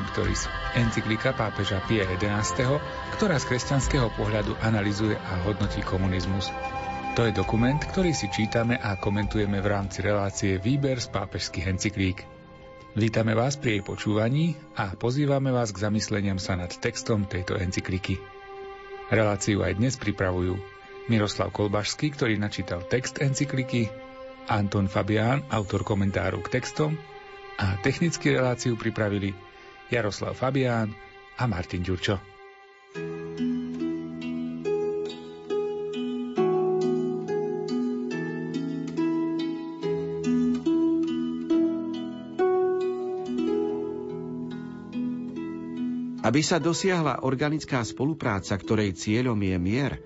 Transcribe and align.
Redemptoris, 0.00 0.48
encyklika 0.80 1.36
pápeža 1.36 1.76
Pia 1.84 2.08
XI, 2.08 2.80
ktorá 3.20 3.36
z 3.36 3.52
kresťanského 3.52 4.08
pohľadu 4.16 4.56
analizuje 4.64 5.12
a 5.12 5.44
hodnotí 5.44 5.84
komunizmus. 5.84 6.48
To 7.20 7.28
je 7.28 7.36
dokument, 7.36 7.76
ktorý 7.76 8.16
si 8.16 8.32
čítame 8.32 8.80
a 8.80 8.96
komentujeme 8.96 9.60
v 9.60 9.68
rámci 9.68 10.00
relácie 10.00 10.56
Výber 10.56 11.04
z 11.04 11.12
pápežských 11.12 11.68
encyklík. 11.68 12.24
Vítame 12.96 13.36
vás 13.36 13.60
pri 13.60 13.76
jej 13.76 13.82
počúvaní 13.84 14.56
a 14.72 14.96
pozývame 14.96 15.52
vás 15.52 15.68
k 15.68 15.84
zamysleniam 15.84 16.40
sa 16.40 16.56
nad 16.56 16.72
textom 16.72 17.28
tejto 17.28 17.60
encykliky. 17.60 18.16
Reláciu 19.12 19.60
aj 19.68 19.76
dnes 19.76 20.00
pripravujú 20.00 20.56
Miroslav 21.12 21.52
Kolbašský, 21.52 22.16
ktorý 22.16 22.40
načítal 22.40 22.88
text 22.88 23.20
encykliky, 23.20 23.92
Anton 24.48 24.88
Fabián, 24.88 25.44
autor 25.52 25.84
komentáru 25.84 26.40
k 26.40 26.56
textom 26.56 26.96
a 27.60 27.76
technicky 27.84 28.32
reláciu 28.32 28.80
pripravili 28.80 29.49
Jaroslav 29.90 30.38
Fabián 30.38 30.94
a 31.34 31.44
Martin 31.50 31.82
Ďurčo. 31.82 32.30
Aby 46.20 46.46
sa 46.46 46.62
dosiahla 46.62 47.26
organická 47.26 47.82
spolupráca, 47.82 48.54
ktorej 48.54 48.94
cieľom 48.94 49.34
je 49.34 49.56
mier, 49.58 49.98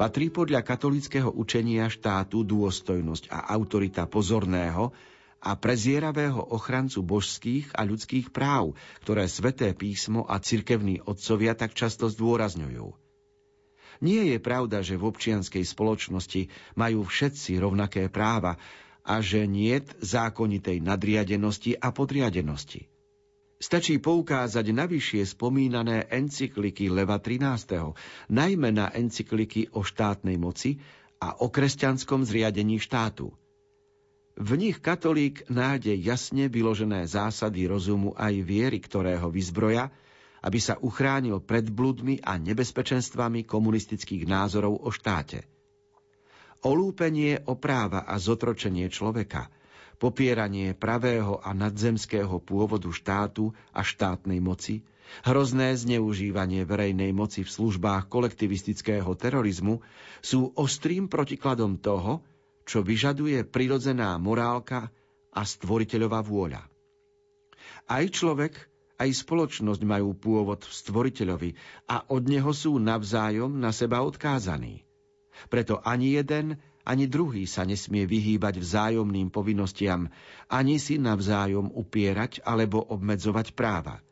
patrí 0.00 0.32
podľa 0.32 0.64
katolického 0.64 1.28
učenia 1.28 1.92
štátu 1.92 2.48
dôstojnosť 2.48 3.28
a 3.28 3.52
autorita 3.52 4.08
pozorného, 4.08 4.88
a 5.44 5.60
prezieravého 5.60 6.40
ochrancu 6.40 7.04
božských 7.04 7.76
a 7.76 7.84
ľudských 7.84 8.32
práv, 8.32 8.72
ktoré 9.04 9.28
sväté 9.28 9.76
písmo 9.76 10.24
a 10.24 10.40
cirkevní 10.40 11.04
otcovia 11.04 11.52
tak 11.52 11.76
často 11.76 12.08
zdôrazňujú. 12.08 12.96
Nie 14.00 14.22
je 14.34 14.38
pravda, 14.40 14.80
že 14.80 14.96
v 14.96 15.06
občianskej 15.12 15.62
spoločnosti 15.62 16.48
majú 16.74 17.04
všetci 17.04 17.60
rovnaké 17.60 18.08
práva 18.08 18.56
a 19.04 19.20
že 19.20 19.44
niet 19.44 19.84
zákonitej 20.00 20.80
nadriadenosti 20.80 21.76
a 21.76 21.92
podriadenosti. 21.92 22.88
Stačí 23.60 24.00
poukázať 24.02 24.66
na 24.74 24.88
vyššie 24.88 25.36
spomínané 25.36 26.08
encykliky 26.10 26.90
Leva 26.90 27.20
13., 27.20 27.94
najmä 28.32 28.68
na 28.74 28.90
encykliky 28.90 29.70
o 29.76 29.86
štátnej 29.86 30.40
moci 30.40 30.80
a 31.22 31.38
o 31.38 31.52
kresťanskom 31.52 32.26
zriadení 32.26 32.80
štátu– 32.80 33.30
v 34.34 34.50
nich 34.58 34.82
katolík 34.82 35.46
nájde 35.46 35.94
jasne 35.94 36.50
vyložené 36.50 37.06
zásady 37.06 37.70
rozumu 37.70 38.18
aj 38.18 38.34
viery, 38.42 38.82
ktoré 38.82 39.14
ho 39.14 39.30
vyzbroja, 39.30 39.94
aby 40.42 40.58
sa 40.58 40.74
uchránil 40.76 41.38
pred 41.38 41.70
bludmi 41.70 42.18
a 42.18 42.34
nebezpečenstvami 42.36 43.46
komunistických 43.46 44.26
názorov 44.26 44.82
o 44.82 44.90
štáte. 44.90 45.46
Olúpenie 46.66 47.46
o 47.46 47.54
práva 47.54 48.02
a 48.02 48.18
zotročenie 48.18 48.90
človeka, 48.90 49.48
popieranie 50.02 50.74
pravého 50.74 51.38
a 51.38 51.54
nadzemského 51.54 52.42
pôvodu 52.42 52.90
štátu 52.90 53.54
a 53.70 53.86
štátnej 53.86 54.42
moci, 54.42 54.82
hrozné 55.22 55.78
zneužívanie 55.78 56.66
verejnej 56.66 57.14
moci 57.14 57.46
v 57.46 57.54
službách 57.54 58.10
kolektivistického 58.10 59.14
terorizmu 59.14 59.78
sú 60.18 60.50
ostrým 60.58 61.06
protikladom 61.06 61.78
toho, 61.78 62.24
čo 62.64 62.80
vyžaduje 62.80 63.44
prirodzená 63.44 64.16
morálka 64.20 64.88
a 65.32 65.40
stvoriteľová 65.44 66.20
vôľa. 66.24 66.62
Aj 67.84 68.04
človek, 68.08 68.56
aj 68.96 69.10
spoločnosť 69.26 69.82
majú 69.84 70.16
pôvod 70.16 70.64
v 70.64 70.72
stvoriteľovi 70.72 71.50
a 71.90 72.06
od 72.08 72.22
neho 72.30 72.52
sú 72.54 72.80
navzájom 72.80 73.60
na 73.60 73.74
seba 73.74 74.00
odkázaní. 74.00 74.86
Preto 75.50 75.82
ani 75.82 76.14
jeden, 76.14 76.62
ani 76.86 77.10
druhý 77.10 77.48
sa 77.48 77.66
nesmie 77.66 78.06
vyhýbať 78.06 78.60
vzájomným 78.60 79.32
povinnostiam, 79.34 80.12
ani 80.46 80.78
si 80.78 81.00
navzájom 81.00 81.72
upierať 81.74 82.44
alebo 82.46 82.80
obmedzovať 82.80 83.56
práva. 83.56 84.04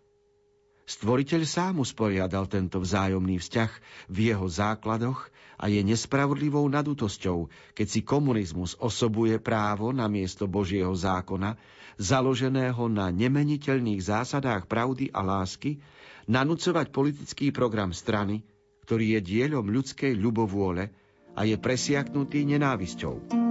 Stvoriteľ 0.92 1.42
sám 1.48 1.80
usporiadal 1.80 2.44
tento 2.52 2.76
vzájomný 2.76 3.40
vzťah 3.40 3.70
v 4.12 4.16
jeho 4.28 4.44
základoch 4.44 5.32
a 5.56 5.72
je 5.72 5.80
nespravodlivou 5.80 6.68
nadutosťou, 6.68 7.48
keď 7.72 7.86
si 7.88 8.04
komunizmus 8.04 8.76
osobuje 8.76 9.40
právo 9.40 9.88
na 9.96 10.04
miesto 10.04 10.44
Božieho 10.44 10.92
zákona, 10.92 11.56
založeného 11.96 12.92
na 12.92 13.08
nemeniteľných 13.08 14.04
zásadách 14.04 14.68
pravdy 14.68 15.08
a 15.16 15.24
lásky, 15.24 15.80
nanúcovať 16.28 16.92
politický 16.92 17.56
program 17.56 17.96
strany, 17.96 18.44
ktorý 18.84 19.16
je 19.16 19.20
dielom 19.24 19.64
ľudskej 19.64 20.12
ľubovôle 20.12 20.92
a 21.32 21.40
je 21.48 21.56
presiaknutý 21.56 22.44
nenávisťou. 22.44 23.41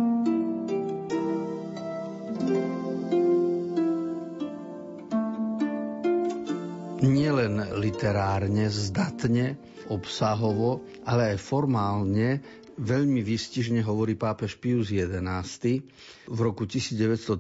Nielen 7.02 7.78
literárne, 7.78 8.70
zdatne, 8.70 9.58
obsahovo, 9.90 10.82
ale 11.04 11.36
aj 11.36 11.38
formálne 11.42 12.40
veľmi 12.80 13.22
výstižne 13.22 13.84
hovorí 13.84 14.16
pápež 14.16 14.56
Pius 14.58 14.90
XI 14.90 15.84
v 16.26 16.40
roku 16.40 16.64
1937 16.64 17.36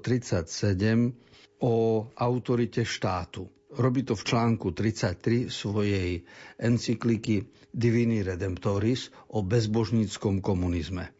o 1.61 1.73
autorite 2.11 2.83
štátu. 2.83 3.47
Robí 3.71 4.03
to 4.03 4.19
v 4.19 4.23
článku 4.27 4.75
33 4.75 5.47
svojej 5.47 6.27
encykliky 6.59 7.47
Divini 7.71 8.19
Redemptoris 8.19 9.07
o 9.31 9.39
bezbožníckom 9.39 10.43
komunizme. 10.43 11.15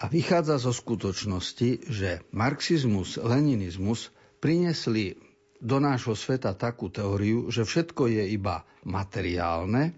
A 0.00 0.08
vychádza 0.08 0.56
zo 0.56 0.72
skutočnosti, 0.72 1.92
že 1.92 2.24
marxizmus, 2.32 3.20
leninizmus 3.20 4.08
prinesli 4.40 5.20
do 5.60 5.76
nášho 5.76 6.16
sveta 6.16 6.56
takú 6.56 6.88
teóriu, 6.88 7.52
že 7.52 7.68
všetko 7.68 8.08
je 8.08 8.24
iba 8.32 8.64
materiálne 8.88 9.92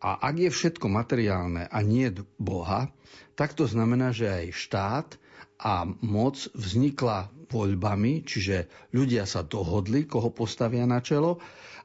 a 0.00 0.10
ak 0.24 0.34
je 0.40 0.50
všetko 0.50 0.88
materiálne 0.88 1.68
a 1.68 1.78
nie 1.84 2.08
Boha, 2.40 2.88
tak 3.36 3.52
to 3.52 3.68
znamená, 3.68 4.16
že 4.16 4.32
aj 4.32 4.46
štát 4.56 5.08
a 5.60 5.84
moc 5.84 6.40
vznikla 6.56 7.28
voľbami, 7.52 8.24
čiže 8.24 8.88
ľudia 8.96 9.28
sa 9.28 9.44
dohodli, 9.44 10.08
koho 10.08 10.32
postavia 10.32 10.88
na 10.88 11.04
čelo 11.04 11.36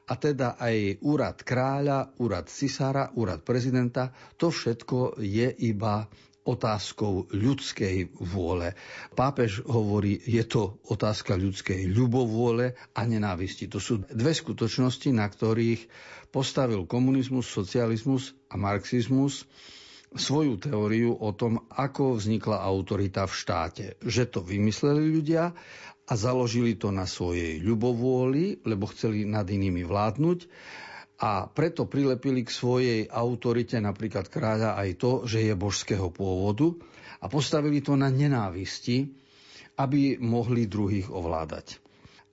a 0.08 0.14
teda 0.16 0.56
aj 0.56 1.02
úrad 1.04 1.36
kráľa, 1.44 2.16
úrad 2.22 2.48
cisára, 2.48 3.12
úrad 3.18 3.44
prezidenta, 3.44 4.14
to 4.40 4.48
všetko 4.48 5.20
je 5.20 5.52
iba 5.66 6.08
otázkou 6.46 7.26
ľudskej 7.28 8.14
vôle. 8.22 8.72
Pápež 9.12 9.66
hovorí, 9.66 10.22
je 10.22 10.46
to 10.46 10.78
otázka 10.86 11.34
ľudskej 11.34 11.90
ľubovôle 11.90 12.72
a 12.94 13.00
nenávisti. 13.02 13.66
To 13.66 13.82
sú 13.82 14.06
dve 14.06 14.30
skutočnosti, 14.30 15.10
na 15.10 15.26
ktorých 15.26 15.90
postavil 16.30 16.86
komunizmus, 16.86 17.50
socializmus 17.50 18.32
a 18.46 18.54
marxizmus 18.54 19.44
svoju 20.14 20.56
teóriu 20.56 21.12
o 21.12 21.34
tom, 21.34 21.66
ako 21.68 22.16
vznikla 22.16 22.62
autorita 22.62 23.26
v 23.26 23.34
štáte. 23.34 23.84
Že 24.00 24.22
to 24.30 24.40
vymysleli 24.40 25.02
ľudia 25.12 25.50
a 26.06 26.12
založili 26.14 26.78
to 26.78 26.94
na 26.94 27.04
svojej 27.04 27.58
ľubovôli, 27.58 28.62
lebo 28.62 28.86
chceli 28.94 29.26
nad 29.26 29.44
inými 29.44 29.82
vládnuť 29.82 30.38
a 31.16 31.48
preto 31.48 31.88
prilepili 31.88 32.44
k 32.44 32.52
svojej 32.52 33.00
autorite 33.08 33.80
napríklad 33.80 34.28
kráľa 34.28 34.76
aj 34.76 34.88
to, 35.00 35.12
že 35.24 35.48
je 35.48 35.54
božského 35.56 36.12
pôvodu 36.12 36.76
a 37.20 37.26
postavili 37.32 37.80
to 37.80 37.96
na 37.96 38.12
nenávisti, 38.12 39.08
aby 39.80 40.20
mohli 40.20 40.68
druhých 40.68 41.08
ovládať. 41.08 41.85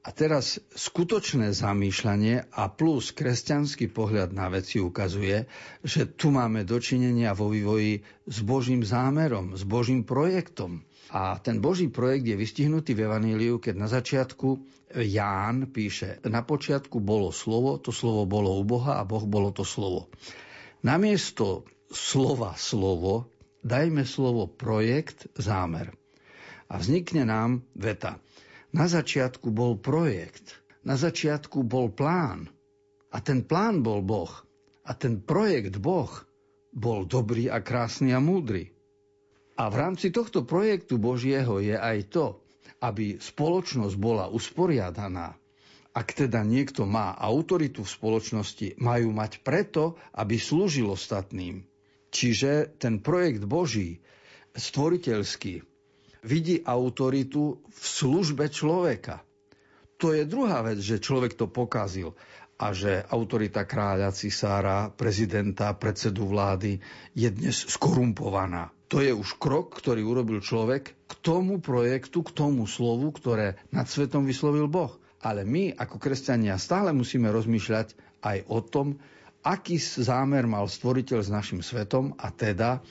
A 0.04 0.12
teraz 0.12 0.60
skutočné 0.76 1.56
zamýšľanie 1.56 2.52
a 2.52 2.68
plus 2.68 3.16
kresťanský 3.16 3.88
pohľad 3.88 4.36
na 4.36 4.52
veci 4.52 4.84
ukazuje, 4.84 5.48
že 5.80 6.12
tu 6.12 6.28
máme 6.28 6.68
dočinenia 6.68 7.32
vo 7.32 7.48
vývoji 7.48 8.04
s 8.28 8.44
Božím 8.44 8.84
zámerom, 8.84 9.56
s 9.56 9.64
Božím 9.64 10.04
projektom. 10.04 10.84
A 11.16 11.40
ten 11.40 11.64
Boží 11.64 11.88
projekt 11.88 12.28
je 12.28 12.36
vystihnutý 12.36 13.00
v 13.00 13.08
Evaníliu, 13.08 13.64
keď 13.64 13.76
na 13.80 13.88
začiatku 13.88 14.60
Ján 14.94 15.72
píše, 15.72 16.20
na 16.28 16.44
počiatku 16.44 17.00
bolo 17.00 17.32
slovo, 17.32 17.80
to 17.80 17.96
slovo 17.96 18.28
bolo 18.28 18.60
u 18.60 18.64
Boha 18.68 19.00
a 19.00 19.08
Boh 19.08 19.24
bolo 19.24 19.56
to 19.56 19.64
slovo. 19.64 20.12
Namiesto 20.84 21.64
slova 21.88 22.60
slovo, 22.60 23.32
dajme 23.64 24.04
slovo 24.04 24.52
projekt, 24.52 25.32
zámer. 25.40 25.96
A 26.68 26.76
vznikne 26.76 27.24
nám 27.24 27.64
veta. 27.72 28.20
Na 28.74 28.90
začiatku 28.90 29.54
bol 29.54 29.78
projekt, 29.78 30.66
na 30.81 30.98
začiatku 30.98 31.62
bol 31.62 31.94
plán. 31.94 32.50
A 33.14 33.22
ten 33.22 33.46
plán 33.46 33.86
bol 33.86 34.02
Boh. 34.02 34.34
A 34.84 34.98
ten 34.98 35.22
projekt 35.22 35.78
Boh 35.78 36.10
bol 36.74 37.06
dobrý 37.06 37.54
a 37.54 37.62
krásny 37.62 38.12
a 38.12 38.20
múdry. 38.20 38.74
A 39.62 39.70
v 39.70 39.75
rámci 39.78 40.10
tohto 40.10 40.42
projektu 40.42 40.98
Božieho 40.98 41.62
je 41.62 41.78
aj 41.78 42.10
to, 42.10 42.42
aby 42.81 43.22
spoločnosť 43.22 43.96
bola 44.02 44.25
usporiadaná. 44.34 45.38
Ak 45.94 46.18
teda 46.18 46.42
niekto 46.42 46.90
má 46.90 47.14
autoritu 47.14 47.86
v 47.86 47.94
spoločnosti, 47.94 48.81
majú 48.81 49.14
mať 49.14 49.46
preto, 49.46 50.02
aby 50.18 50.42
slúžil 50.42 50.90
ostatným. 50.90 51.62
Čiže 52.10 52.74
ten 52.81 52.98
projekt 52.98 53.46
Boží, 53.46 54.02
stvoriteľský, 54.58 55.62
vidí 56.24 56.64
autoritu 56.64 57.60
v 57.68 57.84
službe 57.84 58.48
človeka. 58.48 59.22
To 60.00 60.12
je 60.12 60.28
druhá 60.28 60.64
vec, 60.66 60.80
že 60.84 61.00
človek 61.00 61.36
to 61.38 61.48
pokazil 61.48 62.16
a 62.60 62.72
že 62.72 63.04
autorita 63.08 63.68
kráľa, 63.68 64.16
cisára, 64.16 64.88
prezidenta, 64.88 65.75
predsedu 65.75 66.28
vlády 66.28 66.80
je 67.16 67.28
dnes 67.28 67.56
skorumpovaná. 67.56 68.72
To 68.94 69.02
je 69.02 69.10
už 69.10 69.42
krok, 69.42 69.74
ktorý 69.74 70.06
urobil 70.06 70.38
človek 70.38 70.94
k 71.10 71.14
tomu 71.20 71.58
projektu, 71.58 72.22
k 72.22 72.30
tomu 72.30 72.70
slovu, 72.70 73.10
ktoré 73.10 73.58
nad 73.74 73.90
svetom 73.90 74.24
vyslovil 74.24 74.70
Boh. 74.70 74.94
Ale 75.24 75.48
my, 75.48 75.74
ako 75.74 75.98
kresťania, 75.98 76.60
stále 76.60 76.94
musíme 76.94 77.31
rozmýšľať 77.31 77.96
aj 78.22 78.38
o 78.52 78.60
tom, 78.62 78.88
aký 79.42 79.80
zámer 79.80 80.46
mal 80.46 80.70
stvoriteľ 80.70 81.20
s 81.25 81.34
našim 81.34 81.60
svetom 81.66 82.14
a 82.20 82.30
teda 82.30 82.84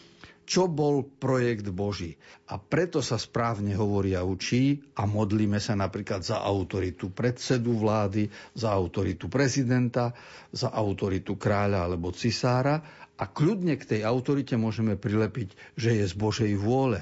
čo 0.52 0.68
bol 0.68 1.00
projekt 1.00 1.72
Boží. 1.72 2.20
A 2.52 2.60
preto 2.60 3.00
sa 3.00 3.16
správne 3.16 3.72
hovorí 3.72 4.12
a 4.12 4.20
učí 4.20 4.84
a 5.00 5.08
modlíme 5.08 5.56
sa 5.56 5.72
napríklad 5.72 6.20
za 6.20 6.44
autoritu 6.44 7.08
predsedu 7.08 7.72
vlády, 7.80 8.28
za 8.52 8.68
autoritu 8.68 9.32
prezidenta, 9.32 10.12
za 10.52 10.68
autoritu 10.68 11.40
kráľa 11.40 11.88
alebo 11.88 12.12
cisára 12.12 12.84
a 13.16 13.24
kľudne 13.24 13.80
k 13.80 13.96
tej 13.96 14.00
autorite 14.04 14.52
môžeme 14.60 15.00
prilepiť, 15.00 15.56
že 15.72 15.96
je 15.96 16.04
z 16.04 16.14
Božej 16.20 16.52
vôle. 16.60 17.00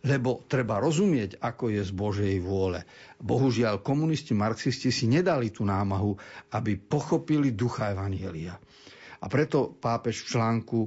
Lebo 0.00 0.40
treba 0.48 0.80
rozumieť, 0.80 1.36
ako 1.36 1.76
je 1.76 1.82
z 1.84 1.92
Božej 1.92 2.34
vôle. 2.40 2.80
Bohužiaľ, 3.20 3.84
komunisti, 3.84 4.32
marxisti 4.32 4.88
si 4.88 5.04
nedali 5.04 5.52
tú 5.52 5.68
námahu, 5.68 6.16
aby 6.56 6.80
pochopili 6.80 7.52
ducha 7.52 7.92
Evanielia. 7.92 8.56
A 9.20 9.26
preto 9.26 9.74
pápež 9.76 10.22
v 10.22 10.28
článku 10.38 10.78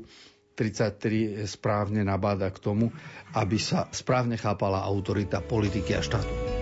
33 0.59 1.47
správne 1.47 2.03
nabáda 2.03 2.51
k 2.51 2.59
tomu, 2.59 2.91
aby 3.31 3.55
sa 3.55 3.87
správne 3.95 4.35
chápala 4.35 4.83
autorita 4.83 5.39
politiky 5.39 5.95
a 5.95 6.03
štátu. 6.03 6.58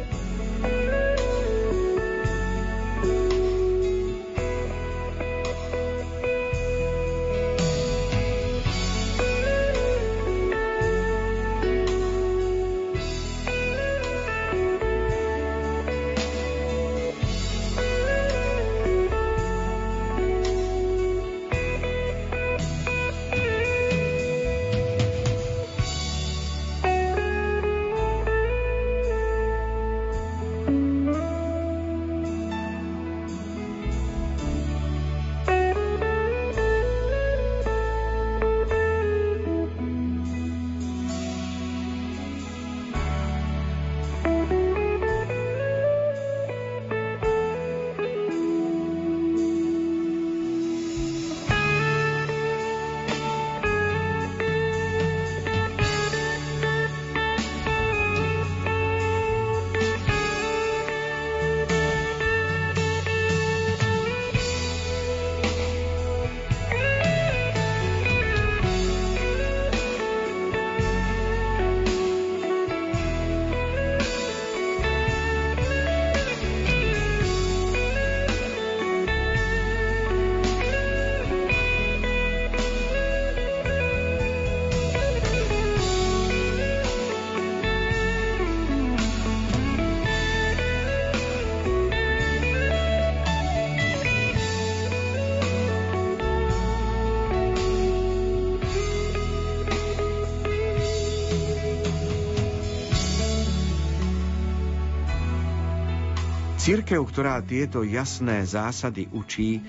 Cirkev, 106.68 107.08
ktorá 107.08 107.40
tieto 107.40 107.80
jasné 107.88 108.44
zásady 108.44 109.08
učí, 109.16 109.64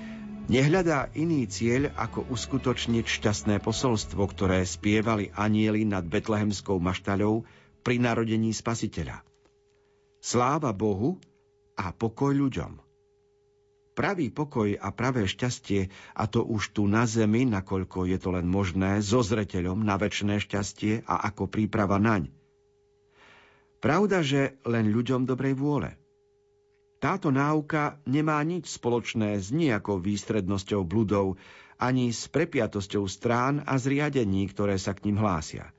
nehľadá 0.51 1.07
iný 1.15 1.47
cieľ, 1.47 1.95
ako 1.95 2.27
uskutočniť 2.27 3.07
šťastné 3.07 3.63
posolstvo, 3.63 4.19
ktoré 4.27 4.67
spievali 4.67 5.31
anieli 5.31 5.87
nad 5.87 6.03
betlehemskou 6.03 6.83
maštaľou 6.83 7.47
pri 7.87 8.03
narodení 8.03 8.51
spasiteľa. 8.51 9.23
Sláva 10.19 10.75
Bohu 10.75 11.23
a 11.79 11.95
pokoj 11.95 12.35
ľuďom. 12.35 12.83
Pravý 13.95 14.35
pokoj 14.35 14.75
a 14.75 14.91
pravé 14.91 15.31
šťastie, 15.31 15.95
a 16.19 16.27
to 16.27 16.43
už 16.43 16.75
tu 16.75 16.91
na 16.91 17.07
zemi, 17.07 17.47
nakoľko 17.47 18.11
je 18.11 18.19
to 18.19 18.35
len 18.35 18.51
možné, 18.51 19.07
so 19.07 19.23
zreteľom 19.23 19.87
na 19.87 19.95
väčšné 20.03 20.43
šťastie 20.43 21.07
a 21.07 21.31
ako 21.31 21.47
príprava 21.47 22.03
naň. 22.03 22.27
Pravda, 23.79 24.27
že 24.27 24.59
len 24.67 24.91
ľuďom 24.91 25.31
dobrej 25.31 25.55
vôle– 25.55 25.95
táto 26.99 27.31
náuka 27.31 28.03
nemá 28.11 28.43
nič 28.43 28.75
spoločné 28.75 29.39
s 29.39 29.55
nejakou 29.55 30.03
výstrednosťou 30.03 30.83
bludov, 30.83 31.39
ani 31.79 32.11
s 32.11 32.27
prepiatosťou 32.27 33.07
strán 33.07 33.63
a 33.63 33.79
zriadení, 33.79 34.51
ktoré 34.51 34.75
sa 34.83 34.99
k 34.99 35.07
ním 35.07 35.23
hlásia. 35.23 35.71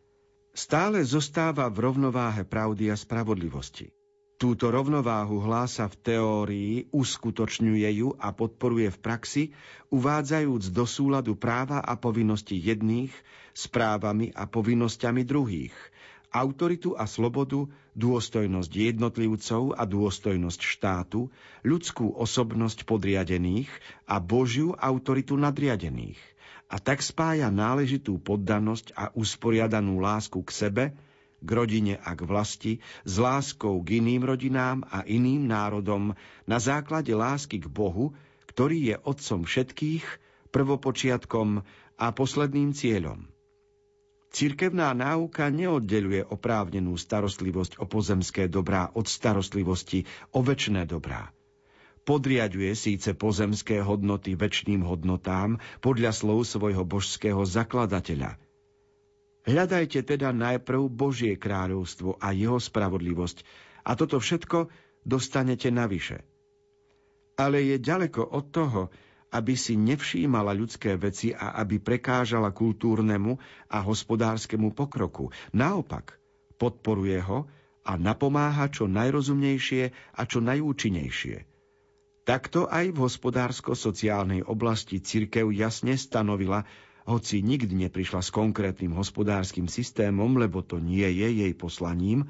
Stále 0.55 1.03
zostáva 1.03 1.67
v 1.67 1.91
rovnováhe 1.91 2.47
pravdy 2.47 2.87
a 2.87 2.95
spravodlivosti. 2.95 3.91
Túto 4.39 4.71
rovnováhu 4.71 5.43
hlása 5.43 5.91
v 5.91 5.95
teórii, 5.99 6.73
uskutočňuje 6.95 7.89
ju 7.99 8.15
a 8.15 8.31
podporuje 8.31 8.87
v 8.87 8.99
praxi, 9.03 9.43
uvádzajúc 9.91 10.71
do 10.71 10.87
súladu 10.87 11.35
práva 11.35 11.83
a 11.83 11.99
povinnosti 11.99 12.55
jedných 12.55 13.11
s 13.51 13.67
právami 13.67 14.31
a 14.31 14.47
povinnosťami 14.47 15.27
druhých– 15.27 15.75
autoritu 16.29 16.93
a 16.93 17.09
slobodu, 17.09 17.65
dôstojnosť 17.97 18.71
jednotlivcov 18.71 19.75
a 19.75 19.83
dôstojnosť 19.83 20.61
štátu, 20.61 21.33
ľudskú 21.65 22.13
osobnosť 22.15 22.85
podriadených 22.85 23.69
a 24.05 24.21
Božiu 24.21 24.77
autoritu 24.77 25.35
nadriadených. 25.35 26.21
A 26.69 26.77
tak 26.77 27.01
spája 27.01 27.49
náležitú 27.49 28.21
poddanosť 28.21 28.93
a 28.93 29.09
usporiadanú 29.17 29.97
lásku 29.97 30.37
k 30.45 30.49
sebe, 30.53 30.85
k 31.41 31.49
rodine 31.49 31.97
a 31.97 32.13
k 32.13 32.21
vlasti, 32.27 32.73
s 33.07 33.15
láskou 33.17 33.81
k 33.81 33.97
iným 34.03 34.27
rodinám 34.27 34.85
a 34.85 35.01
iným 35.07 35.49
národom 35.49 36.13
na 36.45 36.57
základe 36.61 37.09
lásky 37.15 37.57
k 37.57 37.67
Bohu, 37.71 38.13
ktorý 38.45 38.93
je 38.93 38.95
Otcom 39.01 39.47
všetkých, 39.47 40.05
prvopočiatkom 40.53 41.63
a 41.97 42.05
posledným 42.13 42.75
cieľom. 42.75 43.38
Cirkevná 44.29 44.93
náuka 44.93 45.49
neoddeluje 45.49 46.21
oprávnenú 46.21 46.93
starostlivosť 47.01 47.81
o 47.81 47.89
pozemské 47.89 48.45
dobrá 48.45 48.93
od 48.93 49.09
starostlivosti 49.09 50.05
o 50.37 50.45
väčšné 50.45 50.85
dobrá. 50.85 51.33
Podriaduje 52.05 52.73
síce 52.77 53.17
pozemské 53.17 53.81
hodnoty 53.81 54.37
väčšným 54.37 54.85
hodnotám 54.85 55.57
podľa 55.81 56.13
slov 56.13 56.45
svojho 56.45 56.85
božského 56.85 57.41
zakladateľa. 57.41 58.37
Hľadajte 59.49 60.05
teda 60.05 60.29
najprv 60.29 60.89
Božie 60.93 61.33
kráľovstvo 61.33 62.21
a 62.21 62.29
jeho 62.29 62.61
spravodlivosť 62.61 63.41
a 63.81 63.97
toto 63.97 64.21
všetko 64.21 64.69
dostanete 65.01 65.73
navyše. 65.73 66.21
Ale 67.33 67.65
je 67.65 67.81
ďaleko 67.81 68.29
od 68.29 68.45
toho, 68.53 68.81
aby 69.29 69.53
si 69.53 69.77
nevšímala 69.77 70.53
ľudské 70.57 70.97
veci 70.97 71.33
a 71.33 71.53
aby 71.61 71.77
prekážala 71.77 72.49
kultúrnemu 72.49 73.37
a 73.69 73.77
hospodárskemu 73.85 74.73
pokroku. 74.73 75.29
Naopak, 75.53 76.17
podporuje 76.57 77.21
ho 77.21 77.45
a 77.85 77.95
napomáha 77.95 78.69
čo 78.69 78.89
najrozumnejšie 78.89 79.83
a 80.17 80.21
čo 80.25 80.41
najúčinnejšie. 80.41 81.45
Takto 82.25 82.69
aj 82.69 82.93
v 82.93 82.97
hospodársko-sociálnej 83.09 84.45
oblasti 84.45 85.01
cirkev 85.01 85.49
jasne 85.49 85.97
stanovila, 85.97 86.61
hoci 87.09 87.41
nikdy 87.41 87.89
neprišla 87.89 88.21
s 88.21 88.29
konkrétnym 88.29 88.93
hospodárskym 88.93 89.65
systémom, 89.65 90.37
lebo 90.37 90.61
to 90.61 90.77
nie 90.77 91.09
je 91.09 91.25
jej 91.25 91.53
poslaním, 91.57 92.29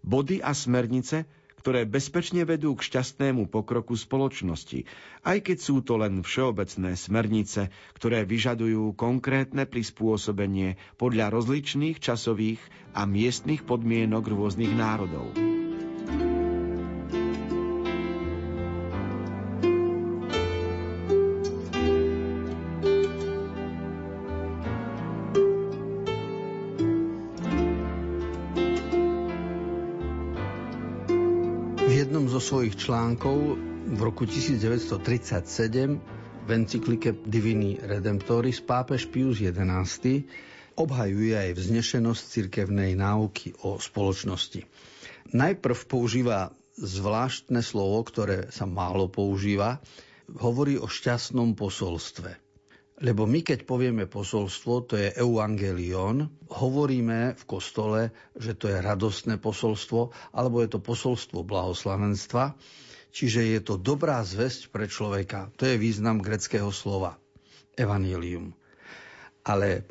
body 0.00 0.40
a 0.40 0.56
smernice, 0.56 1.28
ktoré 1.66 1.82
bezpečne 1.82 2.46
vedú 2.46 2.78
k 2.78 2.86
šťastnému 2.86 3.50
pokroku 3.50 3.98
spoločnosti, 3.98 4.86
aj 5.26 5.38
keď 5.42 5.58
sú 5.58 5.82
to 5.82 5.98
len 5.98 6.22
všeobecné 6.22 6.94
smernice, 6.94 7.66
ktoré 7.92 8.22
vyžadujú 8.22 8.94
konkrétne 8.94 9.66
prispôsobenie 9.66 10.78
podľa 10.94 11.34
rozličných 11.34 11.98
časových 11.98 12.62
a 12.94 13.02
miestnych 13.02 13.66
podmienok 13.66 14.30
rôznych 14.30 14.70
národov. 14.70 15.55
Svojich 32.38 32.78
článkov 32.78 33.58
v 33.86 34.00
roku 34.00 34.24
1937 34.26 35.98
v 36.46 36.50
encyklike 36.54 37.26
Divini 37.26 37.74
Redemptoris 37.80 38.62
pápež 38.62 39.10
Pius 39.10 39.42
XI 39.42 40.22
obhajuje 40.78 41.34
aj 41.34 41.50
vznešenosť 41.58 42.22
cirkevnej 42.22 42.94
náuky 42.94 43.56
o 43.66 43.82
spoločnosti. 43.82 44.62
Najprv 45.34 45.78
používa 45.90 46.54
zvláštne 46.78 47.64
slovo, 47.64 48.04
ktoré 48.06 48.52
sa 48.52 48.68
málo 48.68 49.10
používa, 49.10 49.82
hovorí 50.38 50.78
o 50.78 50.86
šťastnom 50.86 51.58
posolstve. 51.58 52.45
Lebo 52.96 53.28
my, 53.28 53.44
keď 53.44 53.68
povieme 53.68 54.08
posolstvo, 54.08 54.88
to 54.88 54.96
je 54.96 55.12
evangelion, 55.20 56.32
hovoríme 56.48 57.36
v 57.36 57.44
kostole, 57.44 58.08
že 58.32 58.56
to 58.56 58.72
je 58.72 58.80
radostné 58.80 59.36
posolstvo, 59.36 60.16
alebo 60.32 60.64
je 60.64 60.72
to 60.72 60.80
posolstvo 60.80 61.44
blahoslavenstva, 61.44 62.56
čiže 63.12 63.52
je 63.52 63.60
to 63.60 63.76
dobrá 63.76 64.24
zväzť 64.24 64.72
pre 64.72 64.88
človeka. 64.88 65.52
To 65.60 65.68
je 65.68 65.76
význam 65.76 66.24
greckého 66.24 66.72
slova. 66.72 67.20
Evangelium. 67.76 68.56
Ale 69.44 69.84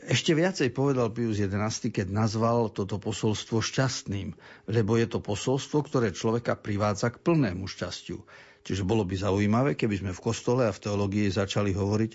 ešte 0.00 0.32
viacej 0.32 0.72
povedal 0.72 1.12
Pius 1.12 1.36
XI, 1.36 1.52
keď 1.92 2.08
nazval 2.08 2.72
toto 2.72 2.96
posolstvo 2.96 3.60
šťastným, 3.60 4.32
lebo 4.72 4.96
je 4.96 5.04
to 5.04 5.20
posolstvo, 5.20 5.84
ktoré 5.84 6.16
človeka 6.16 6.56
privádza 6.56 7.12
k 7.12 7.20
plnému 7.20 7.68
šťastiu. 7.68 8.24
Čiže 8.66 8.86
bolo 8.86 9.06
by 9.06 9.14
zaujímavé, 9.16 9.70
keby 9.78 10.00
sme 10.00 10.12
v 10.12 10.24
kostole 10.24 10.66
a 10.66 10.74
v 10.74 10.82
teológii 10.82 11.30
začali 11.30 11.72
hovoriť 11.72 12.12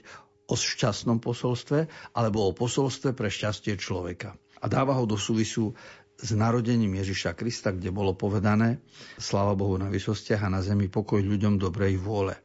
o 0.52 0.56
šťastnom 0.60 1.24
posolstve 1.24 1.88
alebo 2.14 2.48
o 2.48 2.56
posolstve 2.56 3.16
pre 3.16 3.32
šťastie 3.32 3.80
človeka. 3.80 4.36
A 4.64 4.66
dáva 4.72 4.96
ho 4.96 5.04
do 5.08 5.20
súvisu 5.20 5.76
s 6.20 6.30
narodením 6.32 6.94
Ježiša 7.04 7.36
Krista, 7.36 7.76
kde 7.76 7.92
bolo 7.92 8.16
povedané 8.16 8.80
Sláva 9.20 9.58
Bohu 9.58 9.76
na 9.76 9.92
vysostiach 9.92 10.46
a 10.46 10.54
na 10.54 10.64
zemi 10.64 10.88
pokoj 10.88 11.20
ľuďom 11.20 11.60
dobrej 11.60 12.00
vôle. 12.00 12.38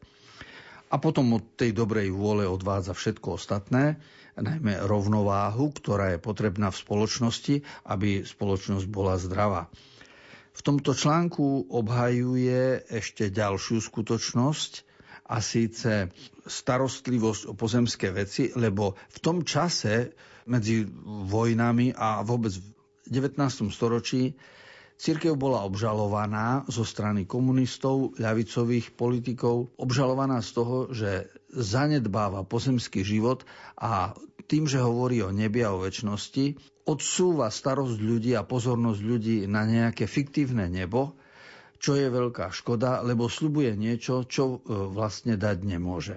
A 0.89 0.97
potom 0.97 1.37
od 1.37 1.45
tej 1.55 1.77
dobrej 1.77 2.09
vôle 2.11 2.49
odvádza 2.49 2.97
všetko 2.97 3.37
ostatné, 3.37 4.01
najmä 4.41 4.81
rovnováhu, 4.89 5.69
ktorá 5.75 6.17
je 6.17 6.19
potrebná 6.23 6.73
v 6.73 6.81
spoločnosti, 6.81 7.55
aby 7.85 8.25
spoločnosť 8.25 8.87
bola 8.89 9.21
zdravá. 9.21 9.69
V 10.59 10.61
tomto 10.67 10.91
článku 10.91 11.71
obhajuje 11.71 12.91
ešte 12.91 13.31
ďalšiu 13.31 13.79
skutočnosť 13.79 14.73
a 15.31 15.39
síce 15.39 16.11
starostlivosť 16.43 17.43
o 17.47 17.55
pozemské 17.55 18.11
veci, 18.11 18.51
lebo 18.59 18.99
v 18.99 19.19
tom 19.23 19.47
čase 19.47 20.19
medzi 20.51 20.83
vojnami 21.07 21.95
a 21.95 22.27
vôbec 22.27 22.51
v 22.59 22.67
19. 23.07 23.71
storočí 23.71 24.35
Církev 24.99 25.39
bola 25.39 25.63
obžalovaná 25.63 26.67
zo 26.67 26.83
strany 26.83 27.23
komunistov, 27.23 28.19
ľavicových 28.19 28.99
politikov, 28.99 29.71
obžalovaná 29.79 30.43
z 30.43 30.51
toho, 30.59 30.77
že 30.91 31.31
zanedbáva 31.55 32.43
pozemský 32.43 33.07
život 33.07 33.47
a 33.79 34.19
tým, 34.51 34.67
že 34.67 34.83
hovorí 34.83 35.23
o 35.23 35.31
nebi 35.31 35.63
a 35.63 35.71
o 35.71 35.79
väčšnosti, 35.87 36.59
odsúva 36.89 37.53
starosť 37.53 38.01
ľudí 38.01 38.33
a 38.33 38.49
pozornosť 38.49 39.01
ľudí 39.05 39.37
na 39.45 39.69
nejaké 39.69 40.09
fiktívne 40.09 40.73
nebo, 40.73 41.13
čo 41.79 41.95
je 41.95 42.09
veľká 42.09 42.51
škoda, 42.51 43.05
lebo 43.05 43.29
slubuje 43.29 43.77
niečo, 43.77 44.25
čo 44.25 44.59
e, 44.59 44.73
vlastne 44.91 45.37
dať 45.37 45.59
nemôže. 45.63 46.17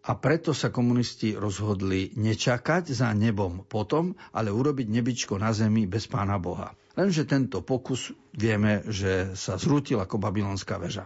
A 0.00 0.16
preto 0.16 0.56
sa 0.56 0.72
komunisti 0.72 1.36
rozhodli 1.36 2.16
nečakať 2.16 2.96
za 2.96 3.12
nebom 3.12 3.68
potom, 3.68 4.16
ale 4.32 4.48
urobiť 4.48 4.88
nebičko 4.88 5.36
na 5.36 5.52
zemi 5.52 5.84
bez 5.84 6.08
pána 6.08 6.40
Boha. 6.40 6.72
Lenže 6.96 7.28
tento 7.28 7.60
pokus 7.60 8.08
vieme, 8.32 8.80
že 8.88 9.36
sa 9.36 9.60
zrútil 9.60 10.00
ako 10.00 10.16
babylonská 10.16 10.80
väža. 10.80 11.04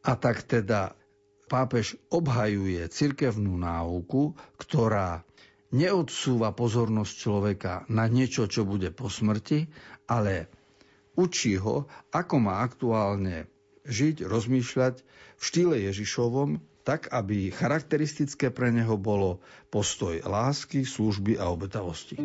A 0.00 0.16
tak 0.16 0.48
teda 0.48 0.96
pápež 1.52 2.00
obhajuje 2.08 2.88
cirkevnú 2.88 3.60
náuku, 3.60 4.32
ktorá 4.56 5.20
neodsúva 5.70 6.50
pozornosť 6.54 7.14
človeka 7.14 7.72
na 7.90 8.10
niečo, 8.10 8.50
čo 8.50 8.66
bude 8.66 8.90
po 8.90 9.06
smrti, 9.06 9.70
ale 10.10 10.50
učí 11.14 11.58
ho, 11.58 11.86
ako 12.10 12.34
má 12.42 12.62
aktuálne 12.62 13.46
žiť, 13.86 14.26
rozmýšľať 14.26 14.94
v 15.38 15.42
štýle 15.42 15.76
Ježišovom, 15.90 16.60
tak, 16.82 17.12
aby 17.12 17.52
charakteristické 17.52 18.48
pre 18.50 18.72
neho 18.72 18.96
bolo 18.96 19.38
postoj 19.68 20.16
lásky, 20.24 20.82
služby 20.82 21.36
a 21.36 21.52
obetavosti. 21.52 22.18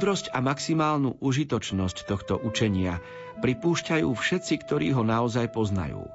Múdrosť 0.00 0.32
a 0.32 0.40
maximálnu 0.40 1.20
užitočnosť 1.20 2.08
tohto 2.08 2.40
učenia 2.40 3.04
pripúšťajú 3.44 4.08
všetci, 4.08 4.54
ktorí 4.64 4.96
ho 4.96 5.04
naozaj 5.04 5.52
poznajú. 5.52 6.08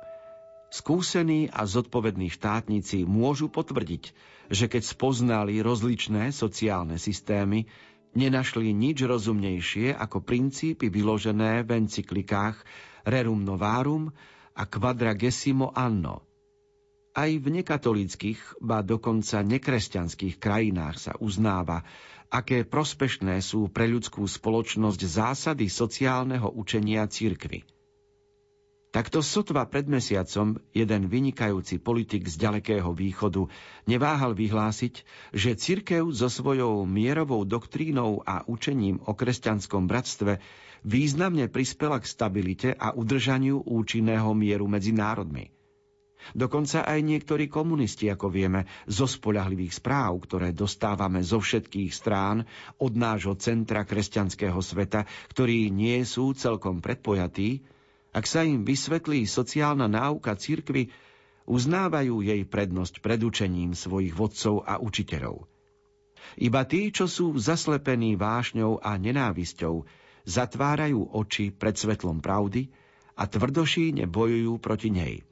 Skúsení 0.73 1.53
a 1.53 1.69
zodpovední 1.69 2.33
štátnici 2.33 3.05
môžu 3.05 3.45
potvrdiť, 3.53 4.03
že 4.49 4.65
keď 4.65 4.89
spoznali 4.89 5.61
rozličné 5.61 6.33
sociálne 6.33 6.97
systémy, 6.97 7.69
nenašli 8.17 8.73
nič 8.73 9.05
rozumnejšie 9.05 9.93
ako 9.93 10.17
princípy 10.25 10.89
vyložené 10.89 11.61
v 11.61 11.85
encyklikách 11.85 12.57
Rerum 13.05 13.45
Novarum 13.45 14.09
a 14.57 14.65
Quadragesimo 14.65 15.77
Anno. 15.77 16.24
Aj 17.15 17.31
v 17.31 17.47
nekatolických, 17.47 18.59
ba 18.59 18.83
dokonca 18.83 19.39
nekresťanských 19.39 20.35
krajinách 20.35 20.99
sa 20.99 21.13
uznáva, 21.15 21.87
aké 22.27 22.67
prospešné 22.67 23.39
sú 23.39 23.71
pre 23.71 23.87
ľudskú 23.87 24.27
spoločnosť 24.27 24.99
zásady 24.99 25.71
sociálneho 25.71 26.51
učenia 26.51 27.07
církvy. 27.07 27.63
Takto 28.91 29.23
sotva 29.23 29.63
pred 29.67 29.87
mesiacom 29.87 30.59
jeden 30.75 31.07
vynikajúci 31.07 31.79
politik 31.79 32.27
z 32.27 32.35
ďalekého 32.35 32.91
východu 32.91 33.47
neváhal 33.87 34.35
vyhlásiť, 34.35 35.03
že 35.31 35.55
cirkev 35.55 36.11
so 36.11 36.27
svojou 36.27 36.83
mierovou 36.83 37.47
doktrínou 37.47 38.23
a 38.27 38.43
učením 38.47 38.99
o 39.03 39.15
kresťanskom 39.15 39.87
bratstve 39.87 40.39
významne 40.83 41.47
prispela 41.47 41.99
k 41.99 42.07
stabilite 42.07 42.69
a 42.75 42.91
udržaniu 42.91 43.63
účinného 43.63 44.35
mieru 44.35 44.67
medzi 44.67 44.91
národmi. 44.91 45.54
Dokonca 46.33 46.81
aj 46.87 46.99
niektorí 47.05 47.45
komunisti, 47.45 48.09
ako 48.09 48.33
vieme, 48.33 48.65
zo 48.89 49.05
spolahlivých 49.05 49.77
správ, 49.77 50.25
ktoré 50.25 50.49
dostávame 50.55 51.21
zo 51.21 51.37
všetkých 51.37 51.91
strán 51.93 52.47
od 52.81 52.97
nášho 52.97 53.37
centra 53.37 53.85
kresťanského 53.85 54.57
sveta, 54.57 55.05
ktorí 55.29 55.69
nie 55.69 56.01
sú 56.01 56.33
celkom 56.33 56.81
predpojatí, 56.81 57.61
ak 58.15 58.25
sa 58.25 58.47
im 58.47 58.63
vysvetlí 58.63 59.27
sociálna 59.27 59.91
náuka 59.91 60.39
cirkvy, 60.39 60.89
uznávajú 61.45 62.23
jej 62.23 62.41
prednosť 62.47 63.03
pred 63.03 63.19
učením 63.21 63.77
svojich 63.77 64.15
vodcov 64.15 64.63
a 64.65 64.81
učiteľov. 64.81 65.45
Iba 66.41 66.65
tí, 66.65 66.89
čo 66.89 67.05
sú 67.05 67.37
zaslepení 67.37 68.17
vášňou 68.17 68.81
a 68.81 68.97
nenávisťou, 68.97 69.85
zatvárajú 70.25 71.05
oči 71.13 71.53
pred 71.53 71.77
svetlom 71.77 72.17
pravdy 72.17 72.73
a 73.15 73.23
tvrdošíne 73.23 74.03
bojujú 74.11 74.59
proti 74.59 74.91
nej. 74.91 75.23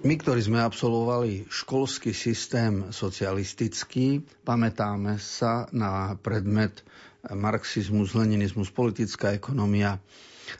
My, 0.00 0.18
ktorí 0.18 0.42
sme 0.42 0.58
absolvovali 0.58 1.46
školský 1.46 2.10
systém 2.10 2.90
socialistický, 2.90 4.24
pamätáme 4.42 5.22
sa 5.22 5.70
na 5.70 6.18
predmet 6.18 6.82
marxizmus, 7.30 8.16
leninizmus, 8.16 8.74
politická 8.74 9.30
ekonomia, 9.36 10.02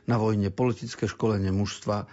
na 0.06 0.22
vojne 0.22 0.54
politické 0.54 1.10
školenie 1.10 1.50
mužstva 1.50 2.06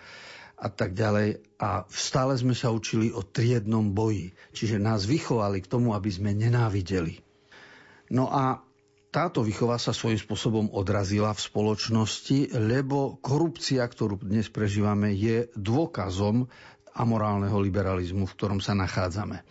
a 0.58 0.68
tak 0.72 0.98
ďalej. 0.98 1.38
A 1.62 1.86
stále 1.94 2.34
sme 2.42 2.58
sa 2.58 2.74
učili 2.74 3.14
o 3.14 3.22
triednom 3.22 3.94
boji. 3.94 4.34
Čiže 4.58 4.82
nás 4.82 5.06
vychovali 5.06 5.62
k 5.62 5.70
tomu, 5.70 5.94
aby 5.94 6.10
sme 6.10 6.34
nenávideli. 6.34 7.27
No 8.08 8.32
a 8.32 8.64
táto 9.08 9.42
výchova 9.42 9.80
sa 9.80 9.96
svojím 9.96 10.20
spôsobom 10.20 10.66
odrazila 10.72 11.32
v 11.32 11.42
spoločnosti, 11.42 12.54
lebo 12.54 13.18
korupcia, 13.24 13.82
ktorú 13.82 14.20
dnes 14.22 14.52
prežívame, 14.52 15.16
je 15.16 15.48
dôkazom 15.56 16.46
amorálneho 16.94 17.58
liberalizmu, 17.58 18.28
v 18.28 18.36
ktorom 18.36 18.60
sa 18.60 18.76
nachádzame. 18.76 19.42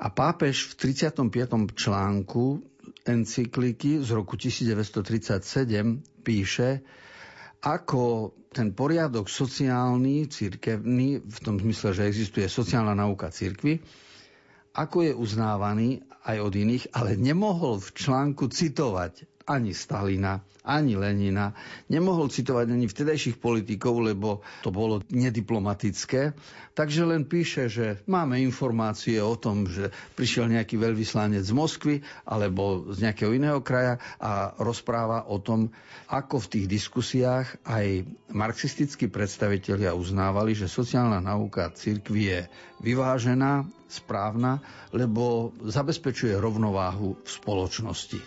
A 0.00 0.06
pápež 0.08 0.72
v 0.72 0.96
35. 0.96 1.76
článku 1.76 2.64
encykliky 3.04 4.00
z 4.00 4.08
roku 4.16 4.34
1937 4.40 6.24
píše, 6.24 6.80
ako 7.60 8.32
ten 8.50 8.72
poriadok 8.72 9.28
sociálny, 9.28 10.26
církevný, 10.26 11.22
v 11.22 11.38
tom 11.44 11.60
zmysle, 11.60 11.92
že 11.92 12.08
existuje 12.08 12.48
sociálna 12.48 12.96
nauka 12.96 13.28
církvy, 13.30 13.78
ako 14.74 15.06
je 15.06 15.12
uznávaný 15.14 15.88
aj 16.26 16.36
od 16.42 16.52
iných, 16.54 16.84
ale 16.94 17.16
nemohol 17.18 17.80
v 17.80 17.88
článku 17.96 18.50
citovať 18.50 19.29
ani 19.46 19.72
Stalina, 19.72 20.38
ani 20.62 20.94
Lenina. 20.94 21.56
Nemohol 21.88 22.28
citovať 22.28 22.66
ani 22.68 22.84
vtedajších 22.84 23.40
politikov, 23.40 24.04
lebo 24.04 24.44
to 24.60 24.68
bolo 24.68 25.00
nediplomatické. 25.08 26.36
Takže 26.70 27.02
len 27.02 27.26
píše, 27.26 27.66
že 27.66 28.00
máme 28.06 28.38
informácie 28.40 29.18
o 29.18 29.34
tom, 29.34 29.66
že 29.66 29.90
prišiel 30.14 30.48
nejaký 30.48 30.76
veľvyslanec 30.76 31.42
z 31.42 31.52
Moskvy 31.52 31.96
alebo 32.24 32.88
z 32.92 33.04
nejakého 33.04 33.32
iného 33.34 33.60
kraja 33.60 33.98
a 34.16 34.54
rozpráva 34.56 35.26
o 35.26 35.40
tom, 35.40 35.72
ako 36.08 36.40
v 36.40 36.50
tých 36.56 36.66
diskusiách 36.70 37.58
aj 37.66 38.06
marxistickí 38.30 39.10
predstavitelia 39.10 39.92
uznávali, 39.92 40.54
že 40.54 40.70
sociálna 40.70 41.18
nauka 41.18 41.68
cirkvi 41.74 42.22
je 42.28 42.40
vyvážená, 42.80 43.66
správna, 43.90 44.62
lebo 44.94 45.50
zabezpečuje 45.66 46.38
rovnováhu 46.38 47.18
v 47.18 47.28
spoločnosti. 47.28 48.22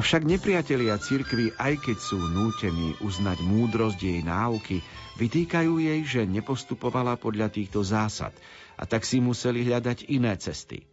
Avšak 0.00 0.24
nepriatelia 0.24 0.96
cirkvy, 0.96 1.52
aj 1.60 1.76
keď 1.84 1.98
sú 2.00 2.16
nútení 2.16 2.96
uznať 3.04 3.44
múdrosť 3.44 4.00
jej 4.00 4.24
náuky, 4.24 4.80
vytýkajú 5.20 5.76
jej, 5.76 6.00
že 6.08 6.22
nepostupovala 6.24 7.20
podľa 7.20 7.52
týchto 7.52 7.84
zásad 7.84 8.32
a 8.80 8.88
tak 8.88 9.04
si 9.04 9.20
museli 9.20 9.60
hľadať 9.60 10.08
iné 10.08 10.32
cesty. 10.40 10.88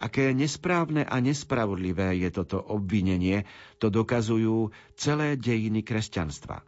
Aké 0.00 0.32
nesprávne 0.32 1.04
a 1.04 1.20
nespravodlivé 1.20 2.16
je 2.24 2.32
toto 2.32 2.64
obvinenie, 2.64 3.44
to 3.76 3.92
dokazujú 3.92 4.72
celé 4.96 5.36
dejiny 5.36 5.84
kresťanstva. 5.84 6.64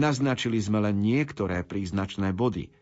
Naznačili 0.00 0.64
sme 0.64 0.80
len 0.80 0.96
niektoré 1.04 1.60
príznačné 1.60 2.32
body. 2.32 2.72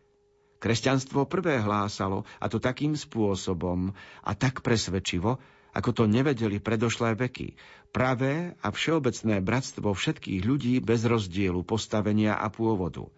Kresťanstvo 0.63 1.27
prvé 1.27 1.59
hlásalo, 1.59 2.23
a 2.39 2.47
to 2.47 2.63
takým 2.63 2.95
spôsobom 2.95 3.91
a 4.23 4.31
tak 4.39 4.63
presvedčivo, 4.63 5.35
ako 5.73 5.89
to 5.91 6.03
nevedeli 6.05 6.61
predošlé 6.61 7.17
veky. 7.17 7.57
Pravé 7.89 8.53
a 8.61 8.69
všeobecné 8.69 9.41
bratstvo 9.41 9.89
všetkých 9.93 10.41
ľudí 10.45 10.77
bez 10.79 11.05
rozdielu 11.05 11.61
postavenia 11.65 12.37
a 12.37 12.47
pôvodu. 12.53 13.09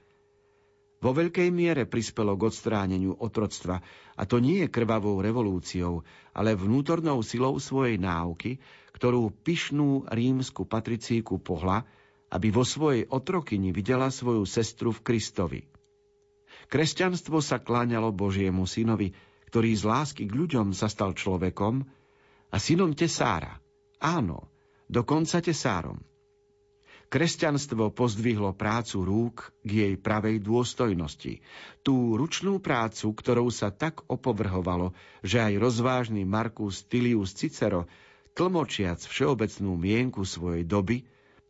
Vo 1.03 1.11
veľkej 1.13 1.51
miere 1.51 1.83
prispelo 1.85 2.33
k 2.33 2.49
odstráneniu 2.49 3.13
otroctva, 3.19 3.83
a 4.15 4.23
to 4.25 4.41
nie 4.41 4.65
je 4.65 4.73
krvavou 4.73 5.19
revolúciou, 5.21 6.01
ale 6.33 6.57
vnútornou 6.57 7.21
silou 7.21 7.59
svojej 7.59 7.99
náuky, 8.01 8.57
ktorú 8.95 9.29
pyšnú 9.43 10.07
rímsku 10.09 10.65
patricíku 10.65 11.37
pohla, 11.37 11.83
aby 12.31 12.49
vo 12.49 12.65
svojej 12.65 13.05
otrokyni 13.11 13.69
videla 13.69 14.09
svoju 14.09 14.47
sestru 14.49 14.95
v 14.95 15.03
Kristovi. 15.03 15.61
Kresťanstvo 16.71 17.37
sa 17.43 17.61
kláňalo 17.61 18.09
Božiemu 18.09 18.65
synovi, 18.65 19.13
ktorý 19.51 19.77
z 19.77 19.83
lásky 19.85 20.23
k 20.25 20.33
ľuďom 20.33 20.73
sa 20.73 20.89
stal 20.89 21.13
človekom, 21.13 21.85
a 22.49 22.57
synom 22.61 22.93
tesára. 22.93 23.61
Áno, 24.01 24.51
dokonca 24.89 25.41
tesárom. 25.41 26.01
Kresťanstvo 27.05 27.93
pozdvihlo 27.93 28.57
prácu 28.57 29.05
rúk 29.05 29.53
k 29.61 29.69
jej 29.69 29.93
pravej 29.95 30.41
dôstojnosti. 30.41 31.39
Tú 31.85 32.17
ručnú 32.17 32.57
prácu, 32.57 33.13
ktorou 33.13 33.53
sa 33.53 33.69
tak 33.69 34.01
opovrhovalo, 34.09 34.91
že 35.21 35.37
aj 35.37 35.53
rozvážny 35.61 36.25
Markus 36.25 36.81
Tilius 36.83 37.37
Cicero, 37.37 37.85
tlmočiac 38.33 38.99
všeobecnú 39.05 39.77
mienku 39.77 40.25
svojej 40.25 40.65
doby, 40.65 41.05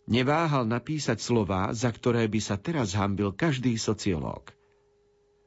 neváhal 0.06 0.68
napísať 0.70 1.24
slová, 1.24 1.72
za 1.72 1.90
ktoré 1.90 2.28
by 2.30 2.40
sa 2.44 2.60
teraz 2.60 2.94
hambil 2.94 3.34
každý 3.34 3.80
sociológ. 3.80 4.54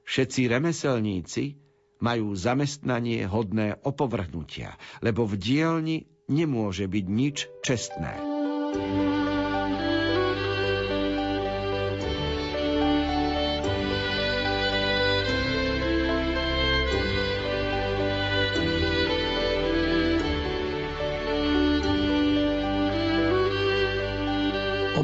Všetci 0.09 0.49
remeselníci, 0.49 1.61
majú 1.99 2.35
zamestnanie 2.35 3.27
hodné 3.27 3.79
opovrhnutia, 3.83 4.79
lebo 5.03 5.27
v 5.27 5.35
dielni 5.39 5.97
nemôže 6.31 6.87
byť 6.87 7.05
nič 7.09 7.37
čestné. 7.65 8.39